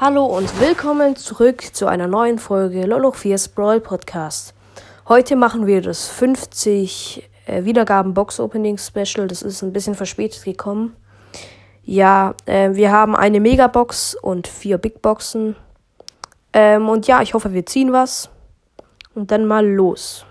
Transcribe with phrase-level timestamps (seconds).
[0.00, 4.54] Hallo und willkommen zurück zu einer neuen Folge Lolo 4's Brawl Podcast.
[5.08, 9.26] Heute machen wir das 50 äh, Wiedergaben Box Opening Special.
[9.26, 10.94] Das ist ein bisschen verspätet gekommen.
[11.82, 15.56] Ja, äh, wir haben eine Megabox und vier Big Boxen.
[16.52, 18.30] Ähm, und ja, ich hoffe, wir ziehen was.
[19.16, 20.24] Und dann mal los.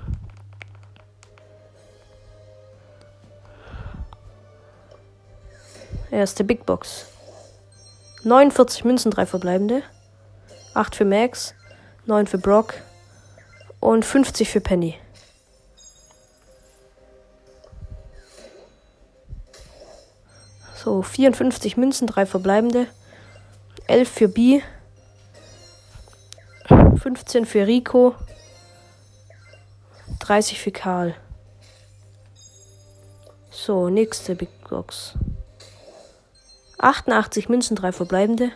[6.10, 7.17] Erste Big Box.
[8.24, 9.84] 49 Münzen, 3 verbleibende.
[10.74, 11.54] 8 für Max,
[12.06, 12.76] 9 für Brock
[13.80, 14.96] und 50 für Penny.
[20.76, 22.88] So, 54 Münzen, 3 verbleibende.
[23.88, 24.62] 11 für B.
[26.68, 28.16] 15 für Rico.
[30.20, 31.16] 30 für Karl.
[33.50, 35.14] So, nächste Big Box.
[36.78, 38.52] 88 Münzen, 3 verbleibende.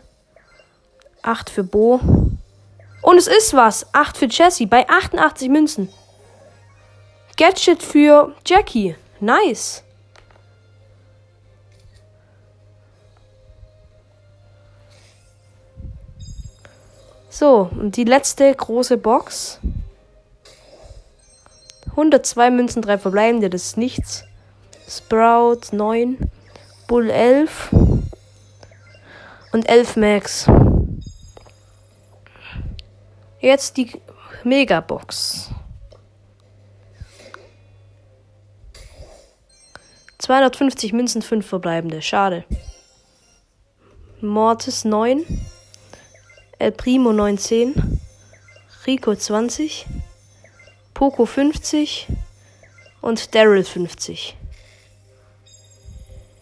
[1.22, 2.00] 8 für Bo.
[3.02, 3.94] Und es ist was.
[3.94, 5.90] 8 für Jessie bei 88 Münzen.
[7.38, 8.96] Gadget für Jackie.
[9.20, 9.84] Nice.
[17.30, 19.60] So, und die letzte große Box.
[21.92, 24.26] 102 Münzen, 3 verbleibende, das ist nichts.
[24.88, 26.18] Sprout 9,
[26.88, 27.70] Bull 11
[29.52, 30.48] und 11 Max.
[33.40, 33.92] Jetzt die
[34.44, 35.50] Megabox.
[40.20, 42.02] 250 Münzen, 5 verbleibende.
[42.02, 42.46] Schade.
[44.22, 45.26] Mortis 9.
[46.60, 48.00] El Primo 19.
[48.86, 49.88] Rico 20.
[50.94, 52.08] Poco 50.
[53.02, 54.38] Und Daryl 50.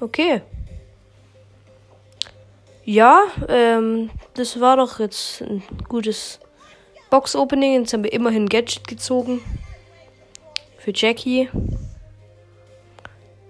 [0.02, 0.42] Okay.
[2.92, 6.40] Ja, ähm, das war doch jetzt ein gutes
[7.12, 7.82] Box-Opening.
[7.82, 9.42] Jetzt haben wir immerhin Gadget gezogen.
[10.80, 11.50] Für Jackie.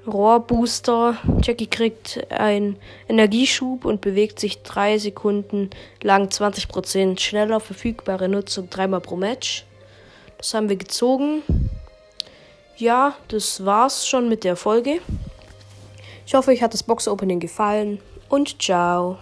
[0.06, 1.16] Rohrbooster.
[1.42, 2.76] Jackie kriegt einen
[3.08, 5.70] Energieschub und bewegt sich drei Sekunden
[6.04, 7.62] lang 20% schneller.
[7.62, 9.64] Verfügbare Nutzung dreimal pro Match.
[10.38, 11.44] Das haben wir gezogen.
[12.76, 15.00] Ja, das war's schon mit der Folge.
[16.26, 19.18] Ich hoffe, euch hat das Box-Opening gefallen und ciao.